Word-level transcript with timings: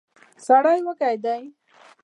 سړی 0.45 0.79
وږی 0.85 1.15
دی. 1.23 1.41